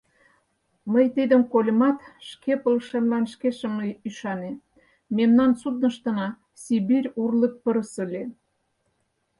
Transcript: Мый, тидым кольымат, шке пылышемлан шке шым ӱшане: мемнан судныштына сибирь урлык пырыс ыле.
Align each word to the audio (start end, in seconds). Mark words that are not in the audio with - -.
Мый, 0.91 1.05
тидым 1.15 1.41
кольымат, 1.51 1.97
шке 2.29 2.53
пылышемлан 2.63 3.25
шке 3.33 3.49
шым 3.57 3.73
ӱшане: 4.07 4.51
мемнан 5.15 5.51
судныштына 5.61 6.27
сибирь 6.61 7.09
урлык 7.21 7.53
пырыс 7.63 7.93
ыле. 8.05 8.23